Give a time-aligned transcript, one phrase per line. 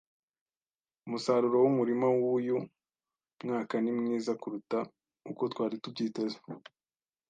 [1.05, 2.57] Umusaruro wumurima wuyu
[3.45, 4.79] mwaka ni mwiza kuruta
[5.31, 6.37] uko twari tubyiteze.